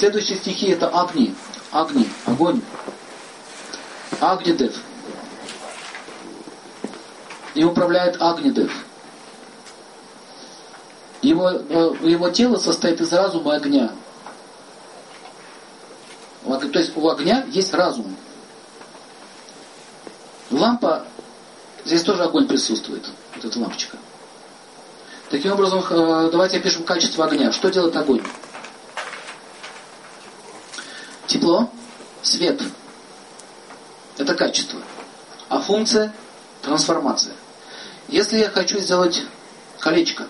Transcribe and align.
Следующие 0.00 0.38
стихи 0.38 0.68
это 0.68 0.88
Агни. 0.88 1.34
Агни, 1.72 2.08
огонь. 2.24 2.62
Агнидев. 4.18 4.74
И 7.54 7.62
управляет 7.64 8.16
Агнидев. 8.18 8.72
Его, 11.20 11.50
э, 11.50 11.94
его 12.00 12.30
тело 12.30 12.56
состоит 12.56 12.98
из 13.02 13.12
разума 13.12 13.52
и 13.52 13.56
огня. 13.58 13.92
То 16.46 16.78
есть 16.78 16.96
у 16.96 17.06
огня 17.10 17.44
есть 17.50 17.74
разум. 17.74 18.16
Лампа, 20.50 21.04
здесь 21.84 22.02
тоже 22.04 22.22
огонь 22.22 22.48
присутствует, 22.48 23.04
вот 23.34 23.44
эта 23.44 23.58
лампочка. 23.58 23.98
Таким 25.28 25.52
образом, 25.52 25.84
э, 25.90 26.30
давайте 26.32 26.56
опишем 26.56 26.84
качество 26.84 27.26
огня. 27.26 27.52
Что 27.52 27.68
делает 27.68 27.94
огонь? 27.96 28.22
Тепло, 31.30 31.70
свет. 32.22 32.60
Это 34.18 34.34
качество. 34.34 34.80
А 35.48 35.60
функция– 35.60 36.12
трансформация. 36.62 37.34
Если 38.08 38.38
я 38.38 38.50
хочу 38.50 38.80
сделать 38.80 39.22
колечко, 39.78 40.26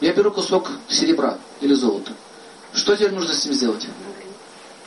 я 0.00 0.14
беру 0.14 0.30
кусок 0.30 0.70
серебра 0.88 1.36
или 1.60 1.74
золота. 1.74 2.12
Что 2.72 2.96
теперь 2.96 3.12
нужно 3.12 3.34
с 3.34 3.44
ним 3.44 3.52
сделать? 3.52 3.86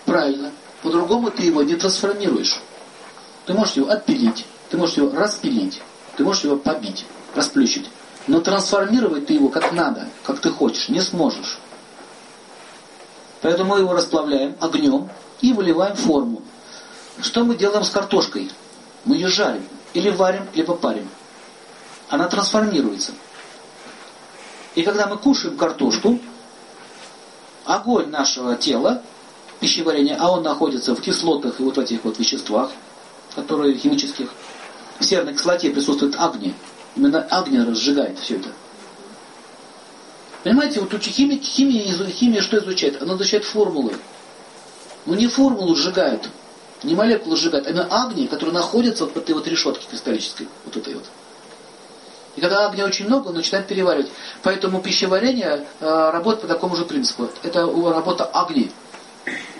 Правильно. 0.05 0.51
По-другому 0.81 1.29
ты 1.29 1.43
его 1.43 1.61
не 1.61 1.75
трансформируешь. 1.75 2.59
Ты 3.45 3.53
можешь 3.53 3.75
его 3.75 3.91
отпилить, 3.91 4.47
ты 4.71 4.77
можешь 4.77 4.97
его 4.97 5.15
распилить, 5.15 5.83
ты 6.17 6.23
можешь 6.23 6.45
его 6.45 6.57
побить, 6.57 7.05
расплющить. 7.35 7.91
Но 8.25 8.41
трансформировать 8.41 9.27
ты 9.27 9.33
его 9.33 9.49
как 9.49 9.71
надо, 9.71 10.09
как 10.23 10.39
ты 10.39 10.49
хочешь, 10.49 10.89
не 10.89 11.01
сможешь. 11.01 11.59
Поэтому 13.41 13.75
мы 13.75 13.79
его 13.79 13.93
расплавляем 13.93 14.55
огнем 14.59 15.09
и 15.41 15.53
выливаем 15.53 15.95
в 15.95 15.99
форму. 15.99 16.41
Что 17.21 17.43
мы 17.43 17.55
делаем 17.55 17.83
с 17.83 17.89
картошкой? 17.89 18.51
Мы 19.05 19.15
ее 19.15 19.27
жарим. 19.27 19.63
Или 19.93 20.09
варим, 20.09 20.47
либо 20.53 20.75
парим. 20.75 21.09
Она 22.09 22.27
трансформируется. 22.27 23.13
И 24.75 24.83
когда 24.83 25.07
мы 25.07 25.17
кушаем 25.17 25.57
картошку, 25.57 26.19
огонь 27.65 28.09
нашего 28.09 28.55
тела, 28.55 29.01
пищеварения, 29.59 30.17
а 30.19 30.31
он 30.31 30.43
находится 30.43 30.95
в 30.95 31.01
кислотах 31.01 31.59
и 31.59 31.63
вот 31.63 31.77
в 31.77 31.79
этих 31.79 32.03
вот 32.03 32.17
веществах, 32.19 32.71
которые 33.35 33.77
химических, 33.77 34.29
в 34.99 35.03
серной 35.03 35.33
кислоте 35.33 35.69
присутствует 35.69 36.15
огни. 36.19 36.53
Именно 36.95 37.21
огня 37.23 37.65
разжигает 37.65 38.19
все 38.19 38.35
это. 38.35 38.49
Понимаете, 40.43 40.79
вот 40.79 40.93
химия, 41.01 41.39
химия, 41.39 41.93
химия 42.09 42.41
что 42.41 42.57
изучает? 42.59 43.01
Она 43.01 43.15
изучает 43.15 43.43
формулы. 43.43 43.93
Но 45.05 45.15
не 45.15 45.27
формулу 45.27 45.75
сжигают, 45.75 46.29
не 46.83 46.95
молекулы 46.95 47.35
сжигают, 47.35 47.67
а 47.67 47.71
именно 47.71 47.87
огни, 48.03 48.27
которые 48.27 48.53
находятся 48.53 49.05
вот 49.05 49.15
в 49.15 49.17
этой 49.17 49.33
вот 49.35 49.47
решетке 49.47 49.85
кристаллической, 49.89 50.47
вот 50.65 50.77
этой 50.77 50.95
вот. 50.95 51.05
И 52.35 52.41
когда 52.41 52.67
огня 52.67 52.85
очень 52.85 53.07
много, 53.07 53.29
он 53.29 53.35
начинает 53.35 53.67
переваривать. 53.67 54.09
Поэтому 54.43 54.81
пищеварение 54.81 55.65
э, 55.79 56.09
работает 56.11 56.43
по 56.43 56.47
такому 56.47 56.75
же 56.75 56.85
принципу. 56.85 57.29
Это 57.43 57.65
работа 57.65 58.25
огни. 58.25 58.71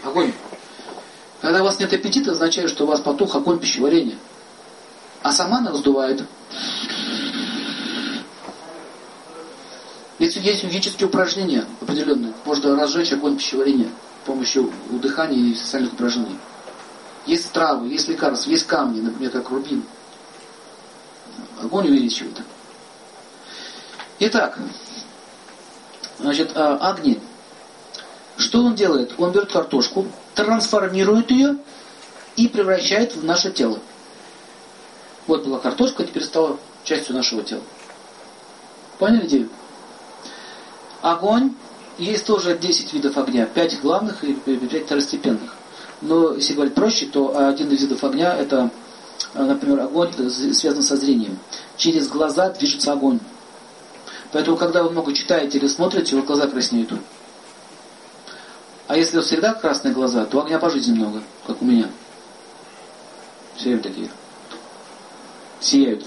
Огонь. 0.04 0.32
Когда 1.42 1.62
у 1.62 1.66
вас 1.66 1.80
нет 1.80 1.92
аппетита, 1.92 2.32
означает, 2.32 2.70
что 2.70 2.86
у 2.86 2.88
вас 2.88 3.02
потух 3.02 3.36
огонь 3.36 3.60
пищеварения. 3.60 4.16
А 5.24 5.34
сама 5.34 5.58
она 5.58 5.72
раздувает. 5.72 6.24
Есть, 10.20 10.36
есть 10.36 10.62
физические 10.62 11.08
упражнения 11.08 11.66
определенные. 11.82 12.34
Можно 12.44 12.76
разжечь 12.76 13.14
огонь 13.14 13.38
пищеварения 13.38 13.90
с 14.24 14.28
помощью 14.28 14.72
дыхания 14.90 15.38
и 15.38 15.56
социальных 15.56 15.94
упражнений. 15.94 16.38
Есть 17.26 17.52
травы, 17.54 17.88
есть 17.88 18.08
лекарства, 18.10 18.50
есть 18.50 18.68
камни, 18.68 19.00
например, 19.00 19.32
как 19.32 19.50
рубин. 19.50 19.84
Огонь 21.62 21.88
увеличивает. 21.88 22.42
Итак, 24.20 24.60
значит, 26.20 26.52
а, 26.56 26.78
огни. 26.90 27.20
Что 28.36 28.64
он 28.64 28.76
делает? 28.76 29.14
Он 29.18 29.32
берет 29.32 29.52
картошку, 29.52 30.08
трансформирует 30.36 31.32
ее 31.32 31.58
и 32.36 32.48
превращает 32.50 33.16
в 33.16 33.24
наше 33.24 33.52
тело. 33.52 33.80
Вот 35.28 35.46
была 35.46 35.60
картошка, 35.60 36.04
теперь 36.04 36.24
стала 36.24 36.58
частью 36.84 37.16
нашего 37.16 37.44
тела. 37.44 37.62
Поняли 38.98 39.28
идею? 39.28 39.50
Огонь, 41.02 41.54
есть 41.98 42.26
тоже 42.26 42.58
10 42.58 42.94
видов 42.94 43.18
огня, 43.18 43.46
5 43.46 43.82
главных 43.82 44.24
и 44.24 44.34
5 44.34 44.86
второстепенных. 44.86 45.56
Но 46.02 46.34
если 46.34 46.54
говорить 46.54 46.76
проще, 46.76 47.06
то 47.08 47.48
один 47.48 47.72
из 47.72 47.82
видов 47.82 48.04
огня 48.04 48.34
это, 48.34 48.70
например, 49.34 49.82
огонь 49.82 50.12
связан 50.54 50.84
со 50.84 50.96
зрением. 50.96 51.38
Через 51.78 52.08
глаза 52.08 52.50
движется 52.50 52.94
огонь. 52.94 53.20
Поэтому, 54.32 54.58
когда 54.58 54.84
вы 54.84 54.92
много 54.92 55.14
читаете 55.14 55.58
или 55.58 55.68
смотрите, 55.68 56.16
у 56.16 56.20
вас 56.20 56.28
глаза 56.28 56.48
краснеют. 56.48 56.92
А 58.88 58.98
если 58.98 59.18
у 59.18 59.20
вас 59.20 59.28
всегда 59.28 59.54
красные 59.54 59.94
глаза, 59.94 60.26
то 60.26 60.42
огня 60.42 60.60
по 60.60 60.70
жизни 60.70 60.94
много, 60.94 61.22
как 61.46 61.62
у 61.62 61.66
меня. 61.66 61.90
Все 63.56 63.78
такие. 63.78 64.10
Сияют. 65.60 66.06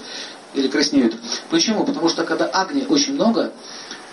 Или 0.53 0.67
краснеют. 0.67 1.15
Почему? 1.49 1.83
Потому 1.83 2.09
что 2.09 2.23
когда 2.23 2.45
огня 2.45 2.85
очень 2.87 3.13
много, 3.13 3.51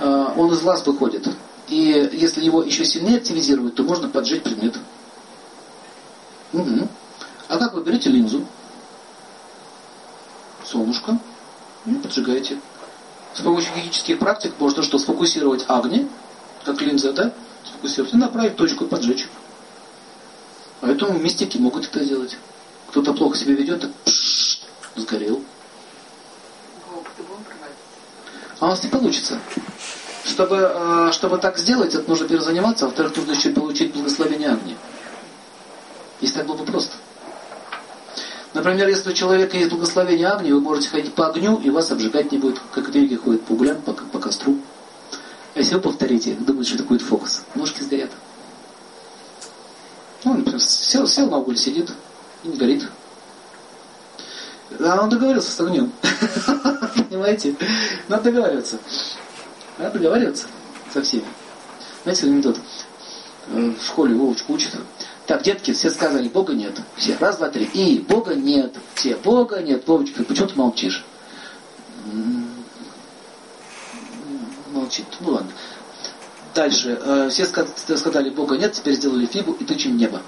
Э, 0.01 0.33
он 0.35 0.51
из 0.53 0.61
глаз 0.61 0.85
выходит. 0.87 1.29
И 1.69 2.11
если 2.13 2.43
его 2.43 2.63
еще 2.63 2.85
сильнее 2.85 3.19
активизировать, 3.19 3.75
то 3.75 3.83
можно 3.83 4.09
поджечь 4.09 4.43
предмет. 4.43 4.77
Угу. 6.53 6.89
А 7.49 7.59
как 7.59 7.75
вы 7.75 7.83
берете 7.85 8.09
линзу, 8.09 8.45
солнышко, 10.65 11.19
и 11.87 11.93
поджигаете. 11.93 12.59
С 13.35 13.43
помощью 13.43 13.73
физических 13.75 14.19
практик 14.19 14.53
можно 14.59 14.83
что, 14.83 14.99
сфокусировать 14.99 15.65
огни, 15.69 16.09
как 16.65 16.81
линза, 16.81 17.13
да? 17.13 17.33
Сфокусировать 17.65 18.15
и 18.15 18.17
направить 18.17 18.57
точку, 18.57 18.87
поджечь. 18.87 19.29
Поэтому 20.81 21.19
мистики 21.19 21.59
могут 21.59 21.85
это 21.85 22.05
делать. 22.05 22.39
Кто-то 22.89 23.13
плохо 23.13 23.37
себя 23.37 23.55
ведет, 23.55 23.83
так 23.83 23.93
пш, 24.05 24.63
сгорел. 24.97 25.43
А 28.61 28.67
у 28.67 28.69
нас 28.69 28.83
не 28.83 28.91
получится. 28.91 29.39
Чтобы, 30.25 30.57
э, 30.57 31.11
чтобы 31.13 31.39
так 31.39 31.59
сделать, 31.59 31.95
это 31.95 32.09
нужно 32.09 32.29
первое 32.29 32.45
заниматься, 32.45 32.85
а 32.85 32.89
во-вторых, 32.89 33.17
нужно 33.17 33.33
еще 33.33 33.51
получить 33.51 33.95
благословение 33.95 34.51
огня. 34.51 34.77
Если 36.21 36.37
так 36.37 36.47
было 36.47 36.57
бы 36.57 36.65
просто. 36.65 36.93
Например, 38.53 38.87
если 38.89 39.11
у 39.11 39.15
человека 39.15 39.57
есть 39.57 39.71
благословение 39.71 40.29
огня, 40.29 40.55
вы 40.55 40.61
можете 40.61 40.91
ходить 40.91 41.15
по 41.15 41.29
огню, 41.29 41.59
и 41.59 41.71
вас 41.71 41.91
обжигать 41.91 42.33
не 42.33 42.39
будет, 42.39 42.61
как 42.73 42.91
греки 42.91 43.15
ходят 43.15 43.43
по 43.45 43.53
углям, 43.53 43.81
по, 43.81 43.95
по 43.95 44.19
костру. 44.19 44.59
А 45.55 45.59
если 45.59 45.77
вы 45.77 45.81
повторите, 45.81 46.35
думаете, 46.35 46.75
что 46.75 46.81
это 46.81 46.85
будет 46.85 47.03
фокус, 47.03 47.43
ножки 47.55 47.83
сгорят. 47.83 48.11
Ну, 50.25 50.35
например, 50.35 50.61
сел, 50.61 51.07
сел 51.07 51.31
на 51.31 51.39
уголь, 51.39 51.57
сидит 51.57 51.91
и 52.45 52.49
не 52.49 52.59
горит. 52.59 52.87
А 54.79 55.03
он 55.03 55.09
договорился 55.09 55.51
с 55.51 55.61
огнем. 55.61 55.91
Понимаете? 57.11 57.57
Надо 58.09 58.31
договариваться. 58.31 58.79
Надо 59.79 59.99
договариваться 59.99 60.47
со 60.93 61.03
всеми. 61.03 61.25
Знаете, 62.05 62.27
анекдот? 62.27 62.61
Э, 63.49 63.73
в 63.79 63.85
школе 63.85 64.15
Вовочку 64.15 64.53
учат. 64.53 64.77
Так, 65.27 65.43
детки, 65.43 65.73
все 65.73 65.91
сказали, 65.91 66.29
Бога 66.29 66.55
нет. 66.55 66.81
Все, 66.97 67.17
раз, 67.19 67.39
два, 67.39 67.49
три. 67.49 67.65
И 67.65 67.99
Бога 67.99 68.37
нет. 68.37 68.77
Все, 68.95 69.17
Бога 69.17 69.61
нет. 69.61 69.87
Вовочка, 69.89 70.23
почему 70.23 70.47
ты 70.47 70.55
молчишь? 70.55 71.05
Молчит. 74.73 75.07
Ну 75.19 75.33
ладно. 75.33 75.51
Дальше. 76.55 76.97
Э, 77.05 77.29
все 77.29 77.45
сказали, 77.45 78.31
Бога 78.31 78.57
нет, 78.57 78.73
теперь 78.73 78.95
сделали 78.95 79.27
фигу 79.27 79.57
и 79.59 79.65
тычем 79.65 79.97
небо. 79.97 80.23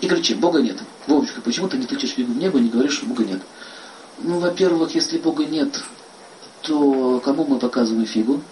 И 0.00 0.06
кричим, 0.06 0.38
Бога 0.38 0.62
нет. 0.62 0.78
Вовочка, 1.08 1.40
почему 1.40 1.68
ты 1.68 1.76
не 1.76 1.86
тычешь 1.86 2.10
фигу 2.10 2.32
в 2.32 2.36
небо 2.36 2.58
и 2.58 2.62
не 2.62 2.68
говоришь, 2.68 2.92
что 2.92 3.06
Бога 3.06 3.24
нет? 3.24 3.40
Ну, 4.18 4.38
во-первых, 4.38 4.94
если 4.94 5.18
Бога 5.18 5.44
нет, 5.44 5.82
то 6.62 7.20
кому 7.20 7.44
мы 7.44 7.58
показываем 7.58 8.06
фигу? 8.06 8.42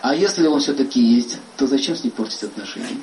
А 0.00 0.14
если 0.14 0.46
он 0.46 0.60
все-таки 0.60 1.00
есть, 1.00 1.38
то 1.56 1.66
зачем 1.66 1.96
с 1.96 2.04
ним 2.04 2.12
портить 2.12 2.44
отношения? 2.44 2.98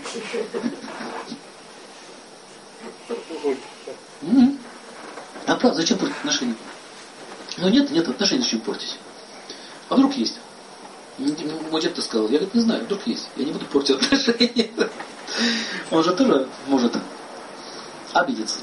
А 5.45 5.55
правда, 5.55 5.81
зачем 5.81 5.97
портить 5.97 6.17
отношения? 6.17 6.55
Ну 7.57 7.69
нет, 7.69 7.91
нет 7.91 8.07
отношений, 8.07 8.43
зачем 8.43 8.61
портить? 8.61 8.97
А 9.89 9.95
вдруг 9.95 10.13
есть? 10.13 10.39
Мой 11.17 11.81
дед 11.81 12.03
сказал, 12.03 12.27
я 12.27 12.39
говорит, 12.39 12.53
не 12.53 12.61
знаю, 12.61 12.83
вдруг 12.83 13.05
есть. 13.07 13.27
Я 13.35 13.45
не 13.45 13.51
буду 13.51 13.65
портить 13.65 13.95
отношения. 13.95 14.69
Он 15.91 16.03
же 16.03 16.13
тоже 16.13 16.47
может 16.67 16.97
обидеться 18.13 18.59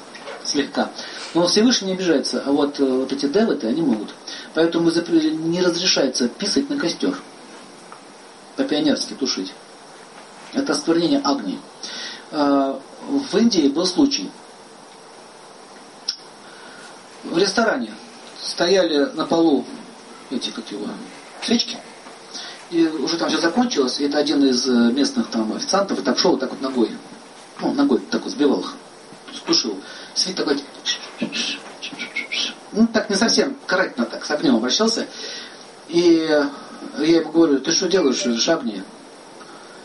слегка. 0.52 0.90
Но 1.34 1.46
Всевышний 1.46 1.88
не 1.88 1.94
обижается, 1.94 2.42
а 2.44 2.52
вот, 2.52 2.78
э, 2.78 2.84
вот 2.84 3.12
эти 3.12 3.26
девы 3.26 3.58
они 3.62 3.82
могут. 3.82 4.14
Поэтому 4.54 4.90
не 4.90 5.60
разрешается 5.60 6.28
писать 6.28 6.68
на 6.70 6.78
костер. 6.78 7.16
по-пионерски 8.56 9.14
тушить. 9.14 9.52
Это 10.52 10.72
осквернение 10.72 11.20
огни. 11.24 11.58
А, 12.30 12.78
в 13.08 13.36
Индии 13.38 13.68
был 13.68 13.86
случай. 13.86 14.30
В 17.24 17.38
ресторане 17.38 17.94
стояли 18.42 19.10
на 19.14 19.24
полу 19.24 19.64
эти, 20.30 20.50
как 20.50 20.70
его, 20.70 20.86
свечки. 21.42 21.78
И 22.70 22.86
уже 22.86 23.16
там 23.16 23.28
все 23.28 23.38
закончилось, 23.38 24.00
и 24.00 24.04
это 24.04 24.18
один 24.18 24.44
из 24.44 24.66
э, 24.68 24.72
местных 24.92 25.28
там 25.28 25.52
официантов 25.52 25.98
и 25.98 26.02
так 26.02 26.18
шел 26.18 26.36
так 26.36 26.50
вот 26.50 26.60
ногой. 26.60 26.90
Ну, 27.60 27.72
ногой 27.72 28.00
так 28.10 28.22
вот 28.22 28.32
сбивал 28.32 28.60
их. 28.60 28.74
Тушил. 29.40 29.80
Свет 30.14 30.36
такой... 30.36 30.60
Ну, 32.72 32.86
так 32.86 33.10
не 33.10 33.16
совсем 33.16 33.56
корректно 33.66 34.06
так, 34.06 34.24
с 34.24 34.30
огнем 34.30 34.56
обращался. 34.56 35.06
И 35.88 36.26
я 36.98 37.20
ему 37.20 37.32
говорю, 37.32 37.60
ты 37.60 37.70
что 37.72 37.88
делаешь, 37.88 38.24
шагни? 38.40 38.82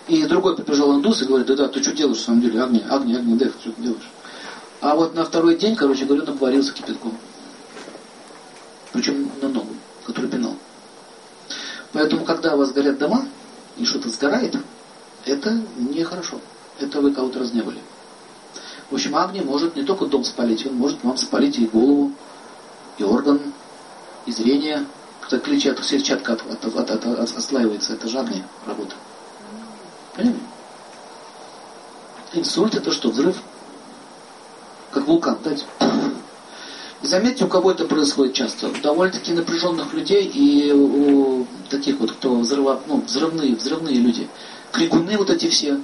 И 0.08 0.24
другой 0.26 0.56
прибежал 0.56 0.96
индус 0.96 1.22
и 1.22 1.26
говорит, 1.26 1.48
да-да, 1.48 1.68
ты 1.68 1.82
что 1.84 1.92
делаешь, 1.92 2.20
на 2.20 2.26
самом 2.26 2.42
деле, 2.42 2.64
огни, 2.64 2.84
огни, 2.90 3.16
огни, 3.16 3.36
Дэв, 3.36 3.54
что 3.60 3.72
ты 3.72 3.82
делаешь? 3.82 4.10
А 4.80 4.96
вот 4.96 5.16
на 5.16 5.26
второй 5.26 5.58
день, 5.58 5.76
короче 5.76 6.06
говорю, 6.06 6.26
наговорился 6.26 6.72
кипятком. 6.72 7.18
Причем 8.94 9.30
на 9.42 9.50
ногу, 9.50 9.76
который 10.06 10.30
пинал. 10.30 10.56
Поэтому, 11.92 12.24
когда 12.24 12.56
у 12.56 12.58
вас 12.58 12.72
горят 12.72 12.98
дома, 12.98 13.28
и 13.78 13.86
что-то 13.86 14.10
сгорает, 14.10 14.56
это 15.26 15.62
нехорошо. 15.78 16.40
Это 16.80 17.02
вы 17.02 17.12
кого-то 17.12 17.40
разневали. 17.40 17.80
В 18.90 18.96
общем, 18.96 19.16
огни 19.16 19.42
может 19.42 19.76
не 19.76 19.84
только 19.84 20.06
дом 20.06 20.24
спалить, 20.24 20.66
он 20.66 20.76
может 20.76 21.04
вам 21.04 21.18
спалить 21.18 21.58
и 21.58 21.68
голову, 21.68 22.12
и 22.98 23.04
орган, 23.04 23.42
и 24.26 24.32
зрение. 24.32 24.86
Когда 25.22 25.40
клетчатка, 25.40 25.84
сетчатка 25.84 26.34
от, 26.34 26.42
от, 26.50 26.66
от, 26.66 26.90
от, 26.90 27.06
от, 27.06 27.38
отслаивается, 27.38 27.94
это 27.94 28.08
же 28.08 28.20
огни 28.20 28.44
работа. 28.66 28.96
Понимаете? 30.16 30.40
Инсульт 32.34 32.76
это 32.76 32.92
что? 32.92 33.10
Взрыв? 33.10 33.38
Как 34.92 35.06
вулкан, 35.06 35.38
дать. 35.44 35.66
Заметьте, 37.02 37.46
у 37.46 37.48
кого 37.48 37.72
это 37.72 37.86
происходит 37.86 38.34
часто. 38.34 38.70
У 38.70 38.72
довольно-таки 38.82 39.34
напряженных 39.34 39.94
людей 39.94 40.26
и 40.26 40.72
у 40.72 41.46
таких 41.70 42.00
вот, 42.00 42.12
кто 42.12 42.40
взрыва, 42.40 42.82
ну, 42.88 43.02
взрывные, 43.02 43.56
взрывные 43.56 43.96
люди. 43.96 44.28
Крикуны 44.72 45.18
вот 45.18 45.30
эти 45.30 45.48
все, 45.48 45.80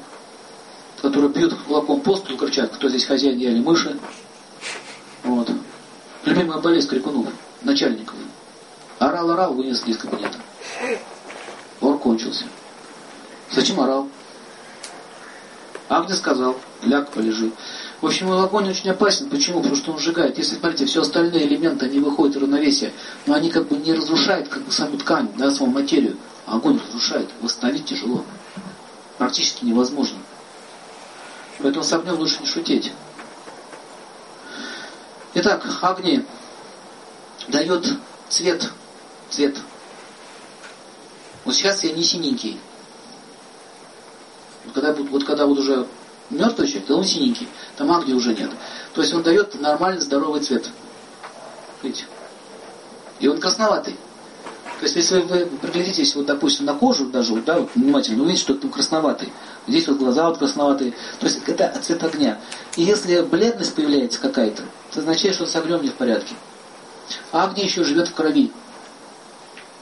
которые 1.02 1.32
пьют 1.32 1.54
кулаком 1.54 2.02
по 2.02 2.16
столу, 2.16 2.38
кричат, 2.38 2.74
кто 2.74 2.90
здесь 2.90 3.06
хозяин, 3.06 3.38
я 3.38 3.52
или 3.52 3.60
мыши. 3.60 3.98
Вот. 5.24 5.50
Любимая 6.26 6.60
болезнь 6.60 6.88
крикунов, 6.88 7.28
начальников. 7.62 8.16
Орал-орал, 9.00 9.54
вынесли 9.54 9.92
из 9.92 9.98
кабинета. 9.98 10.38
Ор 11.82 11.98
кончился. 11.98 12.46
Зачем 13.52 13.80
орал? 13.80 14.08
Агнес 15.90 16.18
сказал, 16.18 16.58
ляг, 16.82 17.12
полежи. 17.12 17.52
В 18.02 18.06
общем, 18.08 18.32
огонь 18.32 18.70
очень 18.70 18.90
опасен. 18.90 19.30
Почему? 19.30 19.60
Потому 19.60 19.76
что 19.76 19.92
он 19.92 20.00
сжигает. 20.00 20.38
Если, 20.38 20.56
смотрите, 20.56 20.86
все 20.86 21.02
остальные 21.02 21.48
элементы, 21.48 21.86
они 21.86 22.00
выходят 22.00 22.36
из 22.36 22.42
равновесия, 22.42 22.92
но 23.26 23.34
они 23.34 23.50
как 23.50 23.68
бы 23.68 23.78
не 23.78 23.94
разрушают 23.94 24.48
как 24.48 24.64
бы 24.64 24.72
саму 24.72 24.98
ткань, 24.98 25.30
да, 25.38 25.52
саму 25.52 25.72
материю. 25.72 26.18
А 26.46 26.56
огонь 26.56 26.80
разрушает. 26.86 27.30
Восстановить 27.42 27.86
тяжело. 27.86 28.26
Практически 29.18 29.66
невозможно. 29.66 30.18
Поэтому 31.64 31.86
с 31.86 31.94
огнем 31.94 32.20
лучше 32.20 32.42
не 32.42 32.46
шутить. 32.46 32.92
Итак, 35.34 35.66
огни 35.82 36.26
дает 37.48 37.88
цвет. 38.28 38.70
Цвет. 39.30 39.56
Вот 41.46 41.56
сейчас 41.56 41.82
я 41.86 41.94
не 41.94 42.04
синенький. 42.04 42.60
Вот 44.66 44.74
когда, 44.74 44.94
вот 44.94 45.24
когда 45.24 45.46
вот 45.46 45.58
уже 45.58 45.88
мертвый 46.30 46.68
человек, 46.68 46.88
то 46.88 46.98
он 46.98 47.06
синенький. 47.06 47.48
Там 47.78 47.90
агни 47.94 48.14
уже 48.14 48.36
нет. 48.36 48.52
То 48.94 49.02
есть 49.02 49.14
он 49.14 49.24
дает 49.24 49.60
нормальный 49.60 50.02
здоровый 50.02 50.42
цвет. 50.42 50.70
Видите? 51.82 52.06
И 53.22 53.28
он 53.30 53.40
красноватый. 53.40 53.96
То 54.84 54.88
есть 54.88 54.98
если 54.98 55.20
вы 55.20 55.46
приглядитесь, 55.46 56.14
вот, 56.14 56.26
допустим, 56.26 56.66
на 56.66 56.74
кожу 56.74 57.06
даже, 57.06 57.36
вот, 57.36 57.46
да, 57.46 57.58
вот, 57.58 57.70
внимательно, 57.74 58.22
увидите, 58.22 58.42
что 58.44 58.54
он 58.62 58.70
красноватый. 58.70 59.32
Здесь 59.66 59.88
вот 59.88 59.98
глаза 59.98 60.28
вот 60.28 60.40
красноватые. 60.40 60.92
То 61.22 61.26
есть 61.26 61.40
это 61.48 61.80
цвет 61.82 62.04
огня. 62.04 62.38
И 62.76 62.84
если 62.84 63.22
бледность 63.22 63.74
появляется 63.76 64.20
какая-то, 64.20 64.64
это 64.92 65.00
означает, 65.00 65.36
что 65.36 65.46
с 65.46 65.56
огнем 65.56 65.82
не 65.82 65.88
в 65.88 65.94
порядке. 65.94 66.36
А 67.32 67.46
огни 67.46 67.64
еще 67.64 67.86
живет 67.86 68.10
в 68.10 68.14
крови. 68.14 68.52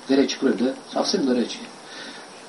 Горячая 0.08 0.40
кровь, 0.40 0.58
да? 0.60 0.76
Совсем 0.94 1.26
горячая. 1.26 1.64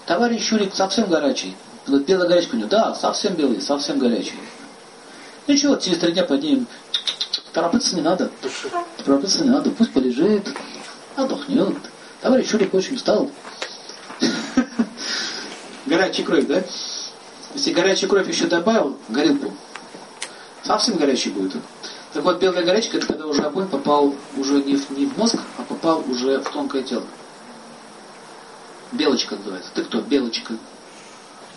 Товарищ 0.04 0.52
Юрик 0.52 0.74
совсем 0.74 1.08
горячий. 1.08 1.56
Вот 1.86 2.02
белая 2.02 2.28
горячка 2.28 2.56
у 2.56 2.58
него, 2.58 2.68
да, 2.68 2.94
совсем 2.94 3.32
белый, 3.32 3.62
совсем 3.62 3.98
горячий. 3.98 4.38
Ничего, 5.46 5.76
через 5.76 5.96
три 5.96 6.12
дня 6.12 6.24
поднимем. 6.24 6.66
Торопиться 7.54 7.96
не 7.96 8.02
надо. 8.02 8.30
Торопиться 9.06 9.42
не 9.42 9.48
надо, 9.48 9.70
пусть 9.70 9.94
полежит, 9.94 10.46
отдохнет. 11.16 11.78
Товарищ 12.22 12.48
Шурик 12.48 12.72
очень 12.72 12.94
устал. 12.94 13.28
Горячая 15.86 16.24
кровь, 16.24 16.46
да? 16.46 16.62
Если 17.54 17.72
горячая 17.72 18.08
кровь 18.08 18.28
еще 18.28 18.46
добавил, 18.46 18.96
горелку, 19.08 19.52
совсем 20.62 20.96
горячий 20.96 21.30
будет. 21.30 21.60
Так 22.12 22.22
вот, 22.22 22.40
белая 22.40 22.64
горячка, 22.64 22.98
это 22.98 23.08
когда 23.08 23.26
уже 23.26 23.42
огонь 23.42 23.66
попал 23.66 24.14
уже 24.36 24.62
не 24.62 24.76
в, 24.76 24.90
не 24.90 25.06
в 25.06 25.18
мозг, 25.18 25.36
а 25.58 25.62
попал 25.62 26.04
уже 26.08 26.38
в 26.38 26.48
тонкое 26.50 26.82
тело. 26.82 27.04
Белочка 28.92 29.34
называется. 29.34 29.70
Ты 29.74 29.82
кто? 29.82 30.00
Белочка. 30.00 30.54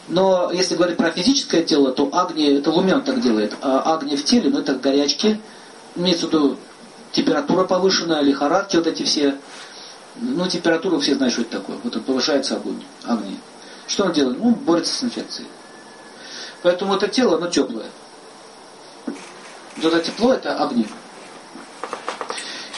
Но 0.08 0.52
если 0.52 0.76
говорить 0.76 0.98
про 0.98 1.12
физическое 1.12 1.64
тело, 1.64 1.92
то 1.92 2.10
Агни, 2.12 2.58
это 2.58 2.72
Лумен 2.72 3.04
так 3.04 3.22
делает, 3.22 3.54
а 3.62 3.94
Агни 3.94 4.16
в 4.16 4.24
теле, 4.24 4.50
ну 4.50 4.60
это 4.60 4.74
горячки, 4.74 5.40
имеется 5.96 6.28
в 6.28 6.30
виду 6.30 6.58
температура 7.12 7.66
повышенная, 7.66 8.22
лихорадки 8.22 8.78
вот 8.78 8.88
эти 8.88 9.04
все. 9.04 9.36
Ну, 10.18 10.48
температура 10.48 11.00
все 11.00 11.16
знают, 11.16 11.34
что 11.34 11.44
это 11.44 11.60
такое. 11.60 11.78
Вот 11.84 11.96
он 11.96 12.04
повышается 12.04 12.56
огонь, 12.56 12.82
Агни. 13.04 13.38
Что 13.88 14.06
он 14.06 14.14
делает? 14.14 14.40
Ну, 14.40 14.52
борется 14.52 14.94
с 14.94 15.04
инфекцией. 15.04 15.48
Поэтому 16.62 16.96
это 16.96 17.08
тело, 17.08 17.38
оно 17.38 17.48
теплое. 17.48 17.88
Вот 19.78 19.94
это 19.94 20.00
тепло, 20.00 20.34
это 20.34 20.58
огни. 20.58 20.88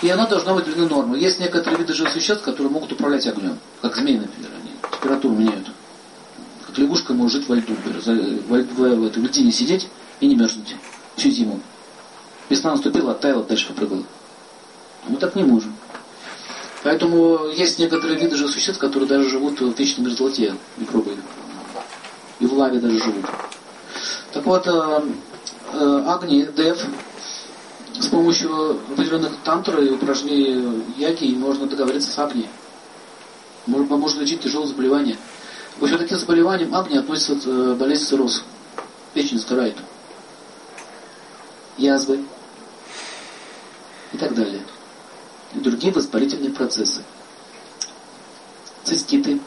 И 0.02 0.10
оно 0.10 0.28
должно 0.28 0.56
быть 0.56 0.66
длины 0.66 0.88
нормы. 0.88 1.18
Есть 1.18 1.40
некоторые 1.40 1.80
виды 1.80 1.94
живых 1.94 2.14
существ, 2.14 2.44
которые 2.44 2.72
могут 2.72 2.92
управлять 2.92 3.26
огнем. 3.28 3.58
Как 3.82 3.96
змеи, 3.96 4.18
например, 4.18 4.52
они 4.62 4.72
температуру 4.92 5.36
меняют 5.36 5.68
лягушка 6.78 7.14
может 7.14 7.40
жить 7.40 7.50
во 7.50 7.56
льду, 7.56 7.74
в, 7.74 8.06
в, 8.06 8.50
в, 8.50 8.96
в 8.96 9.06
этой 9.06 9.24
льдине 9.24 9.52
сидеть 9.52 9.88
и 10.20 10.28
не 10.28 10.36
мерзнуть 10.36 10.76
всю 11.16 11.30
зиму. 11.30 11.60
Весна 12.50 12.72
наступила, 12.72 13.12
оттаяла, 13.12 13.44
дальше 13.44 13.68
попрыгала. 13.68 14.04
Мы 15.08 15.18
так 15.18 15.36
не 15.36 15.44
можем. 15.44 15.76
Поэтому 16.88 17.50
есть 17.50 17.80
некоторые 17.80 18.18
виды 18.18 18.38
же 18.38 18.48
существ, 18.48 18.80
которые 18.80 19.10
даже 19.10 19.30
живут 19.30 19.60
в 19.60 19.78
вечной 19.78 20.06
мерзлоте, 20.06 20.56
микробы. 20.78 21.18
И 22.40 22.46
в 22.46 22.54
лаве 22.54 22.80
даже 22.80 22.98
живут. 22.98 23.26
Так 24.32 24.46
вот, 24.46 24.66
э, 24.66 25.02
э, 25.74 26.04
Агни, 26.08 26.48
Дев, 26.56 26.82
с 28.00 28.08
помощью 28.08 28.80
определенных 28.94 29.34
тантр 29.44 29.82
и 29.82 29.90
упражнений 29.90 30.82
яги 30.96 31.36
можно 31.36 31.68
договориться 31.68 32.10
с 32.10 32.18
Агни. 32.20 32.48
Можно, 33.66 33.98
можно 33.98 34.22
лечить 34.22 34.40
тяжелые 34.40 34.70
заболевания. 34.70 35.18
В 35.80 35.84
общем, 35.84 35.98
таким 35.98 36.18
заболеваниям 36.18 36.74
Агни 36.74 36.98
относится 36.98 37.50
э, 37.50 37.74
болезнь 37.74 38.06
цирроз. 38.06 38.46
Печень 39.14 39.40
сгорает. 39.40 39.76
Язвы. 41.78 42.24
И 44.14 44.18
так 44.18 44.34
далее. 44.34 44.62
И 45.54 45.60
другие 45.60 45.94
воспалительные 45.94 46.52
процессы. 46.52 47.04
Циститы. 48.84 49.40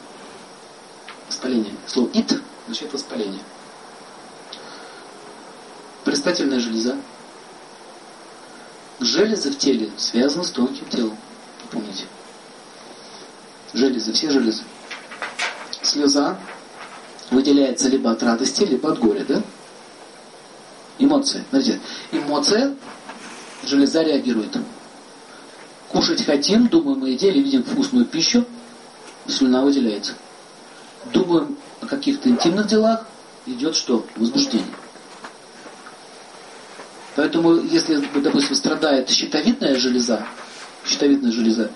Воспаление. 1.27 1.73
Слово 1.87 2.09
ит 2.13 2.41
означает 2.65 2.93
воспаление. 2.93 3.41
Предстательная 6.03 6.59
железа. 6.59 6.97
Железы 8.99 9.51
в 9.51 9.57
теле 9.57 9.89
связаны 9.97 10.43
с 10.43 10.51
тонким 10.51 10.87
телом. 10.89 11.17
Помните? 11.71 12.05
Железы, 13.73 14.13
все 14.13 14.29
железы 14.29 14.63
слеза 15.91 16.37
выделяется 17.29 17.89
либо 17.89 18.11
от 18.11 18.23
радости, 18.23 18.63
либо 18.63 18.91
от 18.91 18.99
горя, 18.99 19.25
да? 19.27 19.41
Эмоция. 20.99 21.43
Смотрите, 21.49 21.79
эмоция, 22.11 22.75
железа 23.63 24.03
реагирует. 24.03 24.57
Кушать 25.91 26.25
хотим, 26.25 26.67
думаем 26.67 27.03
о 27.03 27.09
еде 27.09 27.29
или 27.29 27.41
видим 27.41 27.63
вкусную 27.63 28.05
пищу, 28.05 28.45
слюна 29.27 29.61
выделяется. 29.61 30.13
Думаем 31.11 31.57
о 31.81 31.85
каких-то 31.85 32.29
интимных 32.29 32.67
делах, 32.67 33.05
идет 33.45 33.75
что? 33.75 34.05
Возбуждение. 34.15 34.65
Поэтому, 37.15 37.55
если, 37.55 38.01
допустим, 38.21 38.55
страдает 38.55 39.09
щитовидная 39.09 39.75
железа, 39.75 40.25
щитовидная 40.85 41.31
железа, 41.31 41.71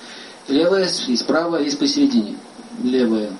левая 0.47 0.89
есть 1.07 1.25
правая 1.25 1.63
есть 1.63 1.77
посередине. 1.77 2.37
Левая 2.81 3.31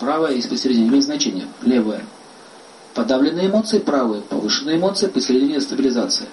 Правая 0.00 0.32
и 0.32 0.48
посередине 0.48 0.88
имеет 0.88 1.04
значение. 1.04 1.46
Левая. 1.62 2.04
Подавленные 2.94 3.48
эмоции 3.48 3.78
правые, 3.78 4.22
повышенные 4.22 4.78
эмоции, 4.78 5.08
посередине 5.08 5.60
стабилизация. 5.60 6.28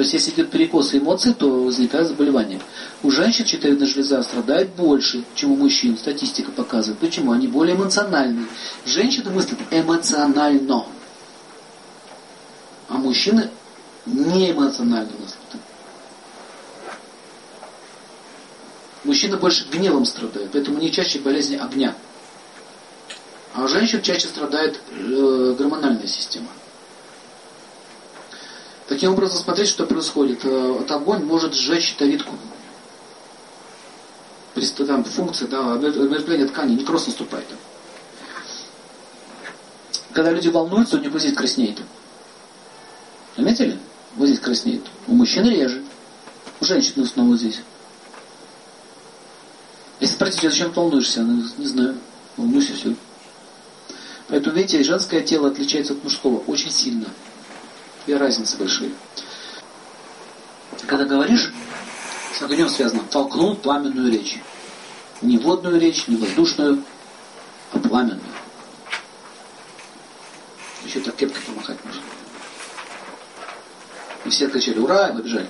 То 0.00 0.02
есть, 0.02 0.14
если 0.14 0.30
идет 0.30 0.50
перекос 0.50 0.94
эмоций, 0.94 1.34
то 1.34 1.62
возникает 1.62 2.08
заболевание. 2.08 2.58
У 3.02 3.10
женщин 3.10 3.44
щитовидная 3.44 3.86
железа 3.86 4.22
страдает 4.22 4.70
больше, 4.70 5.24
чем 5.34 5.52
у 5.52 5.56
мужчин. 5.56 5.98
Статистика 5.98 6.50
показывает. 6.52 6.98
Почему? 7.00 7.32
Они 7.32 7.46
более 7.46 7.76
эмоциональные. 7.76 8.46
Женщины 8.86 9.30
мыслят 9.30 9.58
эмоционально. 9.70 10.86
А 12.88 12.94
мужчины 12.94 13.50
не 14.06 14.52
эмоционально 14.52 15.10
мыслят. 15.20 15.62
Мужчины 19.04 19.36
больше 19.36 19.66
гневом 19.70 20.06
страдают, 20.06 20.48
поэтому 20.50 20.78
не 20.78 20.90
чаще 20.90 21.18
болезни 21.18 21.56
огня. 21.56 21.94
А 23.52 23.64
у 23.64 23.68
женщин 23.68 24.00
чаще 24.00 24.28
страдает 24.28 24.80
э, 24.92 25.54
гормональная 25.58 26.06
система. 26.06 26.48
Таким 28.90 29.12
образом, 29.12 29.38
смотреть, 29.38 29.68
что 29.68 29.86
происходит. 29.86 30.44
Э, 30.44 30.72
вот 30.72 30.90
огонь 30.90 31.22
может 31.22 31.54
сжечь 31.54 31.84
щитовидку. 31.84 32.34
Там 34.84 35.04
функция, 35.04 35.46
да, 35.46 35.74
омертвление 35.74 36.48
ткани, 36.48 36.74
некроз 36.74 37.06
наступает. 37.06 37.46
Когда 40.12 40.32
люди 40.32 40.48
волнуются, 40.48 40.96
у 40.96 41.00
них 41.00 41.16
здесь 41.20 41.36
краснеет. 41.36 41.78
Заметили? 43.36 43.78
Здесь 44.18 44.40
краснеет. 44.40 44.82
У 45.06 45.14
мужчин 45.14 45.48
реже. 45.48 45.84
У 46.60 46.64
женщин 46.64 47.08
вот 47.14 47.38
здесь. 47.38 47.60
Если 50.00 50.16
спросите, 50.16 50.50
зачем 50.50 50.72
ты 50.72 50.80
волнуешься? 50.80 51.20
Она, 51.20 51.44
не 51.58 51.66
знаю. 51.66 51.96
Волнуюсь 52.36 52.70
и 52.70 52.72
все. 52.72 52.96
Поэтому, 54.26 54.56
видите, 54.56 54.82
женское 54.82 55.20
тело 55.20 55.46
отличается 55.46 55.92
от 55.92 56.02
мужского 56.02 56.38
очень 56.38 56.72
сильно. 56.72 57.06
Две 58.06 58.16
разницы 58.16 58.56
большие. 58.56 58.92
Когда 60.86 61.04
говоришь, 61.04 61.52
с 62.36 62.42
огнем 62.42 62.68
связано, 62.68 63.02
толкнул 63.10 63.54
пламенную 63.56 64.10
речь. 64.10 64.40
Не 65.20 65.38
водную 65.38 65.78
речь, 65.78 66.08
не 66.08 66.16
воздушную, 66.16 66.82
а 67.72 67.78
пламенную. 67.78 68.20
Еще 70.84 71.00
так 71.00 71.14
кепкой 71.16 71.42
помахать 71.42 71.78
можно. 71.84 72.00
И 74.24 74.30
все 74.30 74.48
кричали, 74.48 74.78
ура, 74.78 75.08
и 75.08 75.12
побежали. 75.12 75.48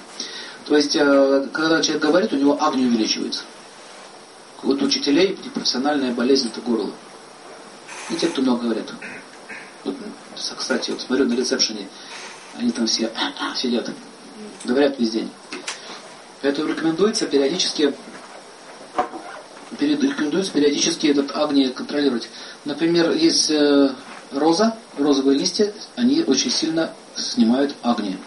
То 0.67 0.77
есть, 0.77 0.97
э, 0.97 1.49
когда 1.53 1.81
человек 1.83 2.03
говорит, 2.03 2.33
у 2.33 2.37
него 2.37 2.61
огонь 2.61 2.87
увеличивается. 2.87 3.45
Вот 4.63 4.83
учителей 4.83 5.39
профессиональная 5.55 6.13
болезнь 6.13 6.49
это 6.49 6.61
горло. 6.61 6.93
И 8.11 8.17
те, 8.17 8.29
кто 8.29 8.43
много 8.43 8.65
говорят. 8.65 8.93
Вот, 9.85 9.97
кстати, 10.57 10.91
вот 10.91 11.01
смотрю 11.01 11.27
на 11.27 11.35
ресепшене, 11.35 11.89
они 12.57 12.71
там 12.71 12.87
все 12.87 13.11
сидят, 13.57 13.91
говорят 14.65 14.99
весь 14.99 15.11
день. 15.11 15.31
Поэтому 16.43 16.69
рекомендуется 16.69 17.27
периодически 17.27 17.95
рекомендуется 19.79 20.53
периодически 20.53 21.07
этот 21.07 21.35
агни 21.37 21.67
контролировать. 21.69 22.29
Например, 22.65 23.13
есть 23.13 23.51
э, 23.51 23.91
роза, 24.33 24.77
розовые 24.99 25.39
листья, 25.39 25.73
они 25.97 26.23
очень 26.23 26.51
сильно 26.51 26.93
снимают 27.17 27.75
агни. 27.83 28.19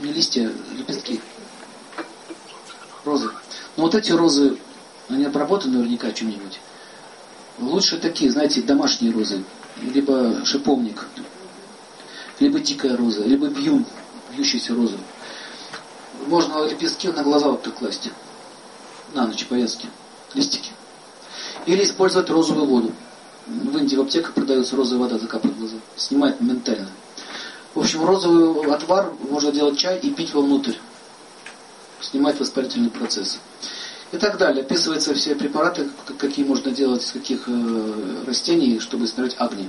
Не 0.00 0.12
листья, 0.12 0.50
лепестки. 0.76 1.20
Розы. 3.04 3.30
Но 3.76 3.84
вот 3.84 3.94
эти 3.94 4.12
розы, 4.12 4.58
они 5.08 5.24
обработаны 5.24 5.78
наверняка 5.78 6.10
чем-нибудь. 6.12 6.60
Лучше 7.58 7.98
такие, 7.98 8.30
знаете, 8.30 8.62
домашние 8.62 9.12
розы. 9.12 9.42
Либо 9.82 10.44
шиповник, 10.44 11.06
либо 12.40 12.58
дикая 12.60 12.96
роза, 12.96 13.24
либо 13.24 13.48
бьюн, 13.48 13.84
бьющаяся 14.30 14.74
роза. 14.74 14.96
Можно 16.26 16.64
лепестки 16.64 17.08
на 17.08 17.22
глаза 17.22 17.48
вот 17.48 17.62
так 17.62 17.74
класть. 17.74 18.10
На 19.14 19.26
ночь 19.26 19.46
повязки, 19.46 19.88
листики. 20.34 20.70
Или 21.66 21.84
использовать 21.84 22.30
розовую 22.30 22.66
воду. 22.66 22.92
В 23.46 23.76
Индии 23.78 23.96
в 23.96 24.02
аптеках 24.02 24.34
продается 24.34 24.76
розовая 24.76 25.08
вода, 25.08 25.18
закапывает 25.18 25.58
глаза. 25.58 25.76
Снимает 25.96 26.40
моментально. 26.40 26.88
В 27.74 27.80
общем, 27.80 28.04
розовый 28.04 28.70
отвар 28.72 29.12
можно 29.30 29.52
делать 29.52 29.78
чай 29.78 29.98
и 29.98 30.10
пить 30.10 30.34
вовнутрь 30.34 30.74
снимать 32.00 32.38
воспалительный 32.38 32.90
процесс. 32.90 33.38
И 34.12 34.16
так 34.16 34.38
далее. 34.38 34.64
Описываются 34.64 35.14
все 35.14 35.34
препараты, 35.34 35.88
какие 36.18 36.44
можно 36.44 36.70
делать 36.70 37.04
из 37.04 37.12
каких 37.12 37.44
э, 37.46 38.24
растений, 38.26 38.80
чтобы 38.80 39.06
снять 39.06 39.36
огни. 39.38 39.68